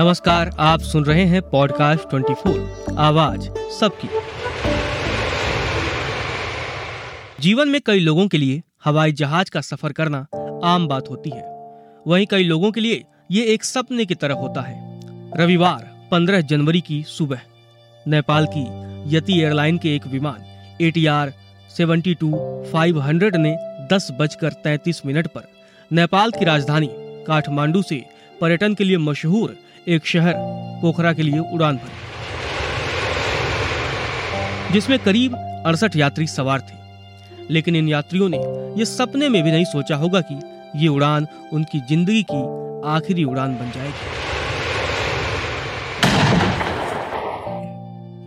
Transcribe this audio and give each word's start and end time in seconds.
नमस्कार, 0.00 0.50
आप 0.58 0.80
सुन 0.80 1.04
रहे 1.04 1.24
हैं 1.24 1.42
पॉडकास्ट 1.42 2.02
24 2.08 2.94
आवाज़ 2.98 3.40
सबकी। 3.80 4.08
जीवन 7.40 7.68
में 7.68 7.80
कई 7.86 7.98
लोगों 7.98 8.28
के 8.28 8.38
लिए 8.38 8.62
हवाई 8.84 9.12
जहाज़ 9.12 9.50
का 9.50 9.60
सफ़र 9.60 9.92
करना 9.92 10.26
आम 10.64 10.88
बात 10.88 11.10
होती 11.10 11.30
है। 11.30 11.42
वहीं 12.06 12.26
कई 12.26 12.44
लोगों 12.44 12.72
के 12.72 12.80
लिए 12.80 13.04
ये 13.30 13.44
एक 13.44 13.64
सपने 13.64 14.04
की 14.04 14.14
तरह 14.14 14.34
होता 14.34 14.60
है। 14.60 15.00
रविवार 15.36 16.08
15 16.10 16.40
जनवरी 16.40 16.80
की 16.80 17.04
सुबह, 17.08 17.40
नेपाल 18.08 18.46
की 18.56 18.66
यति 19.16 19.40
एयरलाइन 19.40 19.78
के 19.78 19.94
एक 19.96 20.06
विमान 20.06 20.42
A 20.80 20.90
T 20.90 21.06
R 21.06 21.32
seventy 21.76 22.14
two 22.14 22.32
five 22.72 23.00
hundred 23.00 23.36
ने 23.36 23.56
दस 23.92 24.12
बजकर 24.20 24.52
तैतीस 24.52 25.06
मिनट 25.06 25.26
पर 25.26 25.48
नेपाल 25.92 26.30
की 26.30 26.44
राजधानी 26.44 26.90
काठमांडू 27.26 27.82
से 27.82 28.04
पर्यटन 28.40 28.74
के 28.74 28.84
लिए 28.84 28.98
मशहूर 28.98 29.56
एक 29.88 30.06
शहर 30.06 30.34
पोखरा 30.82 31.12
के 31.12 31.22
लिए 31.22 31.38
उड़ान 31.54 31.76
भरी, 31.76 31.92
जिसमें 34.72 34.98
करीब 34.98 35.34
अड़सठ 35.66 35.96
यात्री 35.96 36.26
सवार 36.26 36.60
थे। 36.60 36.78
लेकिन 37.50 37.76
इन 37.76 37.88
यात्रियों 37.88 38.28
ने 38.28 38.38
यह 38.78 38.84
सपने 38.86 39.28
में 39.28 39.42
भी 39.42 39.50
नहीं 39.50 39.64
सोचा 39.64 39.96
होगा 39.96 40.20
कि 40.22 40.34
ये 40.76 40.88
उड़ान 40.88 41.26
उनकी 41.52 41.80
ज़िंदगी 41.80 42.22
की 42.30 42.42
आखिरी 42.88 43.24
उड़ान 43.24 43.54
बन 43.54 43.70
जाएगी। 43.70 44.18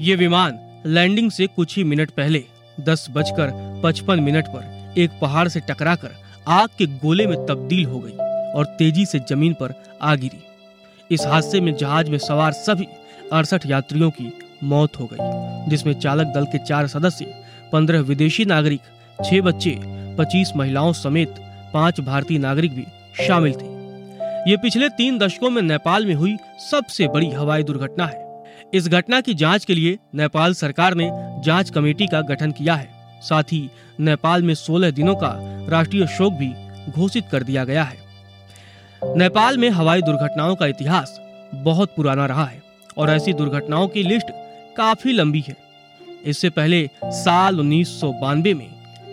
ये 0.05 0.15
विमान 0.15 0.59
लैंडिंग 0.85 1.31
से 1.31 1.47
कुछ 1.47 1.75
ही 1.77 1.83
मिनट 1.83 2.09
पहले 2.11 2.43
दस 2.77 3.07
बजकर 3.11 3.51
पचपन 3.83 4.19
मिनट 4.19 4.47
पर 4.47 4.63
एक 4.97 5.09
पहाड़ 5.21 5.47
से 5.47 5.59
टकराकर 5.59 6.11
आग 6.51 6.69
के 6.77 6.85
गोले 6.99 7.27
में 7.27 7.45
तब्दील 7.45 7.85
हो 7.85 7.99
गई 7.99 8.17
और 8.53 8.65
तेज़ी 8.79 9.05
से 9.05 9.19
ज़मीन 9.29 9.53
पर 9.53 9.73
आ 10.01 10.15
गिरी। 10.15 10.41
इस 11.11 11.25
हादसे 11.25 11.61
में 11.61 11.75
जहाज़ 11.75 12.09
में 12.09 12.17
सवार 12.17 12.51
सभी 12.51 12.87
अड़सठ 13.33 13.65
यात्रियों 13.65 14.11
की 14.11 14.31
मौत 14.63 14.99
हो 14.99 15.09
गई, 15.13 15.69
जिसमें 15.69 15.93
चालक 15.93 16.27
दल 16.27 16.45
के 16.45 16.57
चार 16.57 16.87
सदस्य, 16.87 17.25
पंद्रह 17.71 17.99
विदेशी 17.99 18.45
नागरिक, 18.45 18.81
छह 19.25 19.41
बच्चे, 19.41 19.79
पच्चीस 20.17 20.51
महिलाओं 20.55 20.93
समेत 20.93 21.35
पाँच 21.73 21.99
भारतीय 21.99 22.37
नागरिक 22.37 22.75
भी 22.75 22.85
शामिल 23.27 23.53
थे। 23.53 23.71
ये 24.51 24.57
पिछले 24.57 24.89
तीन 24.89 25.17
दशकों 25.17 25.49
में 25.49 25.61
नेपाल 25.61 26.05
में 26.05 26.13
हुई 26.13 26.37
सबसे 26.71 27.07
बड़ी 27.07 27.29
हवाई 27.31 27.63
दुर्घटना 27.63 28.05
है। 28.05 28.43
इस 28.73 28.87
घटना 28.87 29.21
की 29.21 29.33
जाँच 29.33 29.65
के 29.65 29.75
लिए 29.75 29.99
नेपाल 30.15 30.53
सरकार 30.53 30.93
ने 30.93 31.09
जाँच 31.45 31.69
कमेटी 31.69 32.07
का 32.07 32.21
गठन 32.21 32.51
किया 32.51 32.75
है। 32.75 33.19
साथ 33.21 33.43
ही 33.43 33.69
नेपाल 33.99 34.43
में 34.43 34.53
16 34.53 34.91
दिनों 34.91 35.15
का 35.15 35.37
राष्ट्रीय 35.69 36.07
शोक 36.07 36.33
भी 36.33 36.53
घोषित 36.91 37.23
कर 37.31 37.43
दिया 37.43 37.65
गया 37.65 37.83
है। 37.83 38.02
नेपाल 39.05 39.57
में 39.57 39.69
हवाई 39.69 40.01
दुर्घटनाओं 40.01 40.55
का 40.55 40.65
इतिहास 40.65 41.19
बहुत 41.55 41.93
पुराना 41.95 42.25
रहा 42.25 42.45
है 42.45 42.61
और 42.97 43.09
ऐसी 43.09 43.33
दुर्घटनाओं 43.33 43.87
की 43.87 44.03
लिस्ट 44.03 44.27
काफ़ी 44.77 45.11
लंबी 45.11 45.43
है। 45.47 45.55
इससे 46.25 46.49
पहले 46.49 46.89
साल 47.03 47.59
उन्नीस 47.59 47.89
सौ 48.01 48.11
बानवे 48.11 48.53
में 48.53 48.67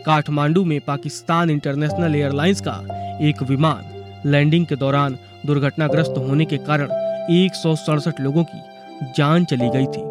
काठमांडू 0.07 0.65
में 0.65 0.81
पाकिस्तान 0.81 1.51
इंटरनेशनल 1.51 2.15
एयरलाइंस 2.15 2.61
का 2.61 2.75
एक 3.23 3.43
विमान 3.43 4.31
लैंडिंग 4.31 4.67
के 4.67 4.77
दौरान 4.77 5.19
दुर्घटनाग्रस्त 5.47 6.15
होने 6.19 6.45
के 6.45 6.59
कारण 6.59 6.93
एक 7.33 7.55
सौ 7.55 7.75
सड़सठ 7.77 8.21
लोगों 8.21 8.45
की 8.45 9.13
जान 9.17 9.45
चली 9.45 9.69
गई 9.69 9.87
थी। 9.87 10.03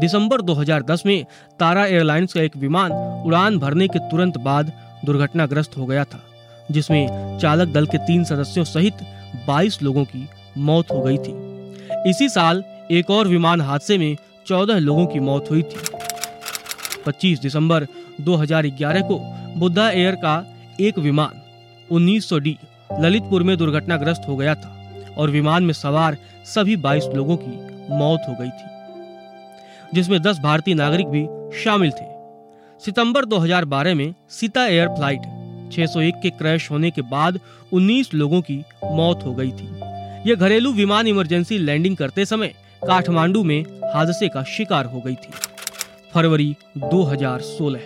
दिसंबर 0.00 0.42
2010 0.42 1.06
में 1.06 1.24
तारा 1.60 1.86
एयरलाइंस 1.86 2.32
का 2.32 2.40
एक 2.40 2.56
विमान 2.56 2.92
उड़ान 3.26 3.58
भरने 3.58 3.88
के 3.88 3.98
तुरंत 3.98 4.38
बाद 4.38 4.72
दुर्घटनाग्रस्त 5.04 5.76
हो 5.78 5.86
गया 5.86 6.04
था। 6.04 6.20
जिसमें 6.70 7.38
चालक 7.38 7.68
दल 7.68 7.86
के 7.86 7.98
तीन 7.98 8.24
सदस्यों 8.24 8.64
सहित 8.64 8.94
22 9.48 9.82
लोगों 9.82 10.04
की 10.04 10.28
मौत 10.58 10.90
हो 10.90 11.00
गई 11.02 11.18
थी। 11.18 12.10
इसी 12.10 12.28
साल 12.28 12.64
एक 12.90 13.10
और 13.10 13.28
विमान 13.28 13.60
हादसे 13.60 13.98
में 13.98 14.16
14 14.46 14.78
लोगों 14.78 15.06
की 15.06 15.20
मौत 15.20 15.50
हुई 15.50 15.62
थी। 15.62 15.80
25 17.06 17.40
दिसंबर 17.40 17.86
2011 18.20 19.02
को 19.02 19.18
बुद्धा 19.58 19.88
एयर 19.90 20.14
का 20.14 20.34
एक 20.80 20.98
विमान 20.98 21.40
1900 21.90 22.38
डी 22.38 22.56
ललितपुर 23.00 23.42
में 23.42 23.56
दुर्घटनाग्रस्त 23.56 24.28
हो 24.28 24.36
गया 24.36 24.54
था 24.54 24.76
और 25.18 25.30
विमान 25.30 25.64
में 25.64 25.72
सवार 25.74 26.16
सभी 26.44 26.76
22 26.76 27.06
लोगों 27.14 27.36
की 27.36 27.50
मौत 27.94 28.20
हो 28.28 28.34
गई 28.40 28.50
थी, 28.50 28.68
जिसमें 29.94 30.20
10 30.22 30.38
भारतीय 30.38 30.74
नागरिक 30.74 31.06
भी 31.06 31.26
शामिल 31.64 31.90
थे। 31.90 32.08
सितंबर 32.80 33.24
2012 33.24 33.94
में 33.94 34.14
सीता 34.30 34.66
एयर 34.66 34.88
फ़्लाइट 34.88 35.22
601 35.70 36.20
के 36.22 36.30
क्रैश 36.30 36.70
होने 36.70 36.90
के 36.90 37.02
बाद 37.02 37.38
19 37.72 38.12
लोगों 38.14 38.40
की 38.40 38.58
मौत 38.92 39.24
हो 39.26 39.34
गई 39.34 39.50
थी। 39.50 39.68
यह 40.30 40.34
घरेलू 40.34 40.72
विमान 40.72 41.06
इमरजेंसी 41.06 41.58
लैंडिंग 41.58 41.96
करते 41.96 42.24
समय 42.24 42.54
काठमांडू 42.82 43.42
में 43.44 43.60
हादसे 43.94 44.28
का 44.28 44.42
शिकार 44.46 44.86
हो 44.86 45.00
गई 45.00 45.14
थी। 45.14 45.32
फरवरी 46.14 46.54
2016 46.76 47.80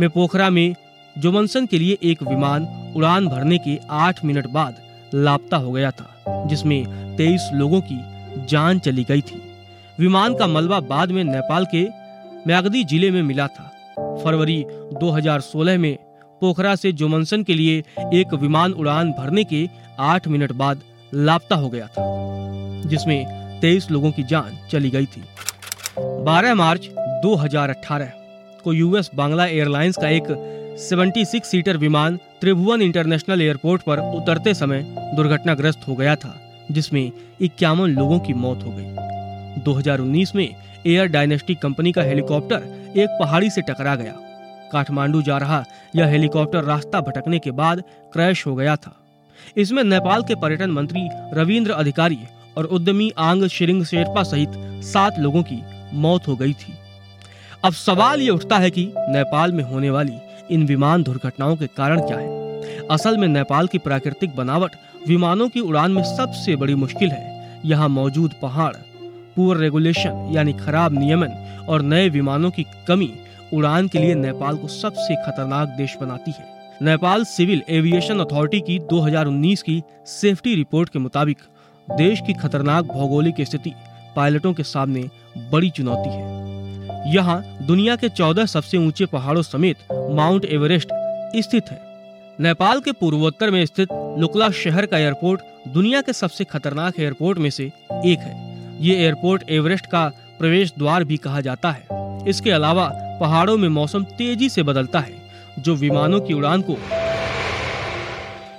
में 0.00 0.08
पोखरा 0.10 0.48
में 0.50 0.74
जोमनसन 1.16 1.66
के 1.66 1.78
लिए 1.78 1.98
एक 2.02 2.22
विमान 2.22 2.66
उड़ान 2.96 3.26
भरने 3.28 3.58
के 3.58 3.78
8 3.90 4.24
मिनट 4.24 4.46
बाद 4.46 4.76
लापता 5.14 5.56
हो 5.56 5.72
गया 5.72 5.90
था, 5.90 6.46
जिसमें 6.48 7.16
23 7.16 7.50
लोगों 7.54 7.80
की 7.80 7.98
जान 8.46 8.78
चली 8.78 9.04
गई 9.04 9.20
थी। 9.20 9.40
विमान 10.00 10.34
का 10.34 10.46
मलबा 10.46 10.80
बाद 10.80 11.10
में 11.10 11.22
नेपाल 11.24 11.66
के 11.74 11.84
म्यागदी 12.46 12.84
ज़िले 12.84 13.10
में 13.10 13.22
मिला 13.22 13.46
था। 13.46 13.70
फरवरी 14.24 14.64
2016 15.00 15.78
में 15.78 15.96
पोखरा 16.40 16.74
से 16.74 16.92
जोमनसन 16.92 17.42
के 17.42 17.54
लिए 17.54 17.78
एक 18.14 18.34
विमान 18.34 18.72
उड़ान 18.72 19.12
भरने 19.12 19.44
के 19.44 19.68
आठ 20.00 20.28
मिनट 20.28 20.52
बाद 20.52 20.80
लापता 21.14 21.56
हो 21.56 21.68
गया 21.68 21.86
था, 21.86 22.02
जिसमें 22.86 23.60
तेईस 23.60 23.90
लोगों 23.90 24.10
की 24.12 24.22
जान 24.22 24.58
चली 24.70 24.90
गई 24.90 25.06
थी। 25.06 25.22
12 26.24 26.54
मार्च 26.54 26.88
2018 27.22 28.10
को 28.64 28.72
यूएस 28.72 29.10
बांग्ला 29.14 29.46
एयरलाइंस 29.46 29.96
का 29.96 30.08
एक 30.08 30.26
76 30.80 31.44
सीटर 31.44 31.76
विमान 31.76 32.16
त्रिभुवन 32.40 32.82
इंटरनेशनल 32.82 33.42
एयरपोर्ट 33.42 33.82
पर 33.82 33.98
उतरते 34.14 34.54
समय 34.54 34.82
दुर्घटनाग्रस्त 35.16 35.88
हो 35.88 35.94
गया 35.94 36.16
था, 36.16 36.34
जिसमें 36.70 37.10
इक्यावन 37.40 37.90
लोगों 37.90 38.18
की 38.18 38.32
मौत 38.34 38.64
हो 38.64 38.70
गई। 38.70 39.62
2019 39.62 40.34
में 40.34 40.48
एयर 40.86 41.06
डायनेस्टी 41.06 41.54
कंपनी 41.54 41.92
का 41.92 42.02
हेलीकॉप्टर 42.02 42.92
एक 42.96 43.16
पहाड़ी 43.20 43.50
से 43.50 43.60
टकरा 43.60 43.94
गया। 43.96 44.14
काठमांडू 44.74 45.22
जा 45.22 45.38
रहा, 45.38 45.64
यह 45.96 46.06
हेलीकॉप्टर 46.06 46.64
रास्ता 46.64 47.00
भटकने 47.00 47.38
के 47.38 47.50
बाद 47.52 47.82
क्रैश 48.12 48.46
हो 48.46 48.54
गया 48.54 48.76
था। 48.76 48.96
इसमें 49.56 49.82
नेपाल 49.84 50.22
के 50.22 50.34
पर्यटन 50.34 50.70
मंत्री 50.70 51.08
रविंद्र 51.32 51.72
अधिकारी 51.72 52.18
और 52.58 52.64
उद्यमी 52.66 53.10
आंग 53.18 53.46
शिरिंग 53.48 53.84
शेरपा 53.84 54.22
सहित 54.22 54.52
सात 54.84 55.18
लोगों 55.18 55.42
की 55.42 55.62
मौत 55.96 56.28
हो 56.28 56.36
गई 56.36 56.52
थी। 56.52 56.72
अब 57.64 57.72
सवाल 57.72 58.20
ये 58.20 58.30
उठता 58.30 58.58
है 58.58 58.70
कि 58.70 58.84
नेपाल 58.98 59.52
में 59.52 59.64
होने 59.64 59.90
वाली 59.90 60.16
इन 60.50 60.66
विमान 60.66 61.02
दुर्घटनाओं 61.02 61.56
के 61.56 61.66
कारण 61.66 62.00
क्या 62.00 62.18
है? 62.18 62.42
असल 62.90 63.16
में 63.16 63.28
नेपाल 63.28 63.66
की 63.66 63.78
प्राकृतिक 63.78 64.34
बनावट 64.36 64.70
विमानों 65.08 65.48
की 65.48 65.60
उड़ान 65.60 65.92
में 65.92 66.02
सबसे 66.06 66.56
बड़ी 66.56 66.74
मुश्किल 66.74 67.10
है। 67.10 67.60
यहाँ 67.64 67.88
मौजूद 67.88 68.34
पहाड़ 68.42 68.74
पुअर 69.36 69.56
रेगुलेशन 69.56 70.28
यानी 70.32 70.52
खराब 70.54 70.98
नियमन 70.98 71.64
और 71.68 71.82
नए 71.82 72.08
विमानों 72.08 72.50
की 72.50 72.64
कमी 72.88 73.12
उड़ान 73.54 73.88
के 73.88 73.98
लिए 73.98 74.14
नेपाल 74.14 74.56
को 74.56 74.68
सबसे 74.68 75.14
खतरनाक 75.14 75.68
देश 75.68 75.96
बनाती 76.00 76.30
है। 76.30 76.52
नेपाल 76.82 77.24
सिविल 77.24 77.62
एविएशन 77.68 78.18
अथॉरिटी 78.18 78.60
की 78.60 78.78
2019 78.78 79.62
की 79.62 79.82
सेफ्टी 80.06 80.54
रिपोर्ट 80.54 80.88
के 80.88 80.98
मुताबिक, 80.98 81.38
देश 81.88 82.20
की 82.20 82.32
खतरनाक 82.32 82.84
भौगोलिक 82.84 83.34
स्थिति 83.40 83.72
पायलटों 84.16 84.52
के 84.52 84.62
सामने 84.62 85.08
बड़ी 85.52 85.70
चुनौती 85.70 86.08
है। 86.08 87.12
यहाँ 87.14 87.42
दुनिया 87.62 87.96
के 87.96 88.08
14 88.08 88.46
सबसे 88.46 88.78
ऊँचे 88.78 89.06
पहाड़ों 89.06 89.42
समेत 89.42 89.76
माउंट 89.92 90.44
एवरेस्ट 90.44 90.88
स्थित 91.36 91.70
है। 91.70 91.80
नेपाल 92.40 92.80
के 92.80 92.92
पूर्वोत्तर 92.92 93.50
में 93.50 93.66
स्थित 93.66 93.88
लुकला 94.18 94.50
शहर 94.50 94.86
का 94.86 94.98
एयरपोर्ट 94.98 95.40
दुनिया 95.68 96.00
के 96.00 96.12
सबसे 96.12 96.44
खतरनाक 96.44 97.00
एयरपोर्ट 97.00 97.38
में 97.38 97.50
से 97.50 97.64
एक 98.06 98.18
है। 98.18 98.34
ये 98.80 98.96
एयरपोर्ट 98.96 99.50
एवरेस्ट 99.50 99.86
का 99.86 100.08
प्रवेश 100.38 100.72
द्वार 100.78 101.04
भी 101.04 101.16
कहा 101.16 101.40
जाता 101.40 101.70
है। 101.70 102.28
इसके 102.28 102.50
अलावा 102.50 103.03
पहाड़ों 103.20 103.56
में 103.56 103.68
मौसम 103.68 104.04
तेज़ी 104.04 104.48
से 104.48 104.62
बदलता 104.62 105.00
है, 105.00 105.14
जो 105.58 105.74
विमानों 105.74 106.20
की 106.20 106.34
उड़ान 106.34 106.62
को 106.62 106.76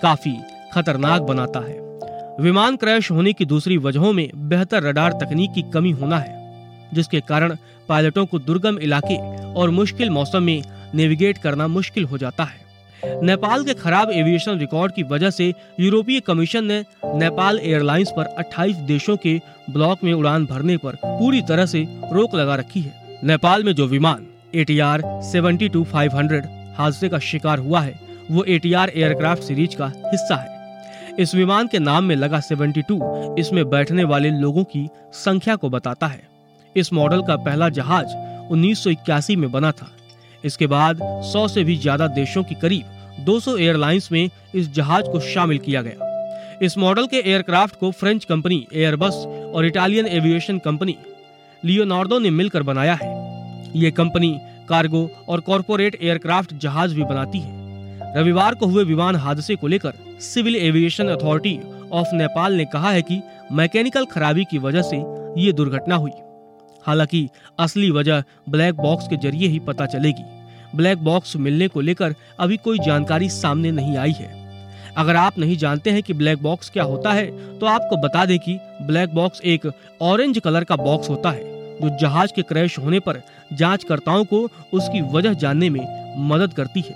काफ़ी 0.01 0.35
खतरनाक 0.73 1.21
बनाता 1.21 1.59
है। 1.59 1.83
विमान 2.39 2.75
क्रैश 2.75 3.11
होने 3.11 3.33
की 3.33 3.45
दूसरी 3.45 3.77
वजहों 3.77 4.13
में 4.13 4.29
बेहतर 4.35 4.83
रडार 4.83 5.11
तकनीक 5.11 5.51
की 5.53 5.61
कमी 5.61 5.91
होना 5.91 6.17
है, 6.17 6.33
जिसके 6.93 7.19
कारण 7.19 7.55
पायलटों 7.89 8.25
को 8.25 8.39
दुर्गम 8.39 8.79
इलाके 8.79 9.17
और 9.53 9.69
मुश्किल 9.69 10.09
मौसम 10.09 10.43
में 10.43 10.61
नेविगेट 10.95 11.37
करना 11.37 11.67
मुश्किल 11.67 12.05
हो 12.05 12.17
जाता 12.17 12.43
है। 12.43 12.63
नेपाल 13.23 13.63
के 13.63 13.73
खराब 13.73 14.11
एविएशन 14.11 14.59
रिकॉर्ड 14.59 14.93
की 14.93 15.03
वजह 15.03 15.29
से 15.29 15.53
यूरोपीय 15.79 16.19
कमीशन 16.19 16.63
ने 16.63 16.83
नेपाल 17.05 17.59
एयरलाइंस 17.59 18.11
पर 18.17 18.25
28 18.37 18.75
देशों 18.75 19.17
के 19.17 19.41
ब्लॉक 19.69 20.03
में 20.03 20.13
उड़ान 20.13 20.45
भरने 20.45 20.77
पर 20.77 20.95
पूरी 20.95 21.41
तरह 21.41 21.65
से 21.65 21.85
रोक 22.13 22.35
लगा 22.35 22.55
रखी 22.55 22.81
है। 22.81 23.19
नेपाल 23.23 23.63
में 23.63 23.73
जो 23.75 23.87
विमान 23.87 24.25
A 24.55 24.63
T 24.63 24.79
R 24.79 25.01
seventy 25.23 25.69
two 25.69 25.83
five 25.83 26.15
hundred 26.15 26.45
हादसे 26.77 27.09
का 27.09 27.19
शिकार 27.19 27.59
हुआ 27.59 27.79
है। 27.81 27.99
वो 28.31 28.43
A 28.43 28.57
T 28.59 28.73
R 28.73 28.91
aircraft 28.95 29.43
series 29.43 29.75
का 29.77 29.91
हिस्सा 30.05 30.35
है। 30.35 31.15
इस 31.19 31.35
विमान 31.35 31.67
के 31.67 31.79
नाम 31.79 32.03
में 32.03 32.15
लगा 32.15 32.39
72 32.41 33.35
इसमें 33.39 33.69
बैठने 33.69 34.03
वाले 34.03 34.29
लोगों 34.31 34.63
की 34.63 34.87
संख्या 35.13 35.55
को 35.55 35.69
बताता 35.69 36.07
है। 36.07 36.21
इस 36.75 36.93
मॉडल 36.93 37.21
का 37.21 37.35
पहला 37.35 37.69
जहाज़ 37.69 38.15
1981 38.51 39.35
में 39.35 39.51
बना 39.51 39.71
था। 39.71 39.89
इसके 40.43 40.67
बाद 40.67 40.99
100 41.23 41.47
से 41.47 41.63
भी 41.63 41.77
ज़्यादा 41.77 42.07
देशों 42.07 42.43
की 42.43 42.55
करीब 42.55 43.25
200 43.25 43.57
एयरलाइंस 43.57 44.11
में 44.11 44.29
इस 44.55 44.71
जहाज़ 44.73 45.05
को 45.05 45.19
शामिल 45.19 45.57
किया 45.57 45.81
गया। 45.81 46.59
इस 46.61 46.77
मॉडल 46.77 47.07
के 47.07 47.17
एयरक्राफ्ट 47.17 47.79
को 47.79 47.91
फ्रेंच 47.91 48.25
कंपनी 48.25 48.65
एयरबस 48.73 49.23
और 49.55 49.65
इटालियन 49.65 50.07
एविएशन 50.07 50.59
कंपनी 50.59 50.97
लियोनार्डो 51.65 52.19
ने 52.19 52.29
मिलकर 52.29 52.63
बनाया 52.63 52.93
है। 52.93 53.24
ये 53.75 53.89
कंपनी 53.91 54.37
कार्गो 54.69 55.09
और 55.29 55.39
कॉरपोरेट 55.39 55.97
एयरक्राफ्ट 56.01 56.53
जहाज़ 56.53 56.93
भी 56.95 57.03
बनाती 57.03 57.39
है। 57.39 58.13
रविवार 58.17 58.55
को 58.55 58.65
हुए 58.65 58.83
विमान 58.83 59.15
हादसे 59.15 59.55
को 59.55 59.67
लेकर 59.67 59.93
Civil 60.21 60.55
Aviation 60.55 61.07
Authority 61.07 61.59
of 61.91 62.13
Nepal 62.13 62.53
ने 62.53 62.65
कहा 62.65 62.91
है 62.91 63.01
कि 63.01 63.21
मैकेनिकल 63.51 64.05
खराबी 64.05 64.43
की 64.43 64.57
वजह 64.57 64.81
से 64.81 64.97
ये 65.37 65.51
दुर्घटना 65.51 65.95
हुई। 65.95 66.11
हालाँकि 66.85 67.27
असली 67.59 67.89
वजह 67.91 68.23
ब्लैक 68.49 68.75
बॉक्स 68.75 69.07
के 69.07 69.17
ज़रिए 69.17 69.47
ही 69.47 69.59
पता 69.59 69.85
चलेगी। 69.85 70.23
ब्लैक 70.75 71.03
बॉक्स 71.03 71.35
मिलने 71.37 71.67
को 71.67 71.81
लेकर 71.81 72.15
अभी 72.39 72.57
कोई 72.57 72.79
जानकारी 72.79 73.29
सामने 73.29 73.71
नहीं 73.71 73.97
आई 73.97 74.11
है। 74.11 74.29
अगर 74.97 75.15
आप 75.15 75.39
नहीं 75.39 75.57
जानते 75.57 75.89
हैं 75.89 76.03
कि 76.03 76.13
ब्लैक 76.13 76.41
बॉक्स 76.43 76.69
क्या 76.69 76.83
होता 76.83 77.11
है 77.11 77.25
तो 77.59 77.65
आपको 77.65 77.97
बता 77.97 78.25
दें 78.25 78.37
कि 78.39 78.57
ब्लैक 78.81 79.13
बॉक्स 79.15 79.41
एक 79.45 79.69
ऑरेंज 80.01 80.39
कलर 80.39 80.63
का 80.63 80.75
बॉक्स 80.75 81.09
होता 81.09 81.31
है। 81.31 81.53
जो 81.81 81.97
जहाज़ 82.01 82.31
के 82.35 82.41
क्रैश 82.41 82.79
होने 82.79 82.99
पर 82.99 83.21
जांचकर्ताओं 83.53 84.25
को 84.25 84.49
उसकी 84.73 85.01
वजह 85.01 85.33
जानने 85.33 85.69
में 85.69 86.15
मदद 86.29 86.53
करती 86.53 86.81
है। 86.81 86.95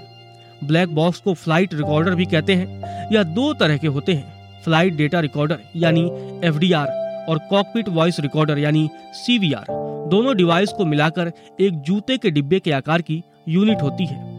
ब्लैक 0.63 0.95
बॉक्स 0.95 1.19
को 1.19 1.33
फ़्लाइट 1.33 1.73
रिकॉर्डर 1.73 2.15
भी 2.15 2.25
कहते 2.25 2.55
हैं। 2.55 3.09
यह 3.11 3.23
दो 3.23 3.53
तरह 3.53 3.77
के 3.77 3.87
होते 3.87 4.13
हैं। 4.13 4.61
फ़्लाइट 4.63 4.93
डेटा 4.93 5.19
रिकॉर्डर, 5.19 5.59
यानी 5.75 6.11
एफडीआर, 6.43 6.87
और 7.29 7.39
कॉकपिट 7.39 7.89
वॉइस 7.89 8.19
रिकॉर्डर, 8.19 8.57
यानी 8.57 8.89
सीवीआर। 9.13 9.65
दोनों 10.09 10.37
डिवाइस 10.37 10.69
को 10.69 10.85
मिलाकर 10.85 11.31
एक 11.59 11.81
जूते 11.81 12.17
के 12.17 12.31
डिब्बे 12.31 12.59
के 12.59 12.71
आकार 12.71 13.01
की 13.01 13.23
यूनिट 13.47 13.81
होती 13.81 14.05
है। 14.05 14.29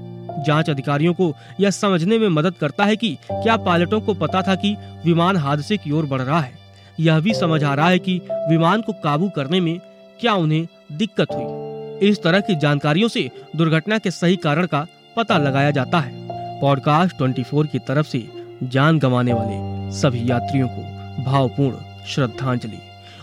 जाँच 0.44 0.70
अधिकारियों 0.70 1.14
को 1.14 1.34
यह 1.60 1.70
समझने 1.70 2.18
में 2.18 2.28
मदद 2.28 2.54
करता 2.54 2.84
है 2.84 2.96
कि 2.96 3.18
क्या 3.32 3.56
पायलटों 3.56 4.00
को 4.00 4.14
पता 4.14 4.42
था 4.42 4.54
कि 4.54 4.76
विमान 5.04 5.36
हादसे 5.36 5.76
की 5.76 5.90
ओर 5.90 6.06
बढ़ 6.06 6.22
रहा 6.22 6.40
है। 6.40 6.52
यह 7.00 7.20
भी 7.20 7.34
समझ 7.34 7.64
आ 7.64 7.74
रहा 7.74 7.88
है 7.88 7.98
कि 7.98 8.20
विमान 8.32 8.80
को 8.80 8.92
काबू 8.92 9.28
करने 9.28 9.60
में 9.60 9.80
क्या 10.20 10.34
उन्हें 10.34 10.66
दिक्कत 10.92 11.26
हुई? 11.32 11.60
इस 12.08 12.22
तरह 12.22 12.40
की 12.40 12.56
जानकारियों 12.56 13.08
से 13.08 13.30
दुर्घटना 13.56 13.98
के 13.98 14.10
सही 14.10 14.36
कारण 14.36 14.66
का 14.66 14.86
पता 15.16 15.38
लगाया 15.38 15.70
जाता 15.70 16.00
है। 16.00 16.12
पॉडकास्ट 16.60 17.16
24 17.16 17.66
की 17.66 17.78
तरफ़ 17.78 18.06
से 18.06 18.28
जान 18.62 18.98
गंवाने 18.98 19.32
वाले 19.32 19.90
सभी 20.00 20.30
यात्रियों 20.30 20.68
को 20.70 20.82
भावपूर्ण 21.24 21.76
श्रद्धांजलि 22.06 22.78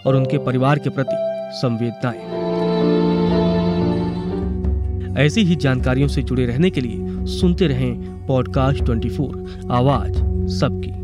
और 0.05 0.15
उनके 0.15 0.37
परिवार 0.37 0.79
के 0.79 0.89
प्रति 0.89 1.15
संवेदनाएँ। 1.57 2.47
ऐसी 5.25 5.41
ही 5.41 5.55
जानकारियों 5.55 6.07
से 6.07 6.23
जुड़े 6.23 6.45
रहने 6.45 6.69
के 6.69 6.81
लिए 6.81 7.25
सुनते 7.25 7.67
रहें 7.67 8.25
पॉडकास्ट 8.27 8.83
24 8.83 9.35
आवाज़ 9.71 10.13
सबकी। 10.47 10.96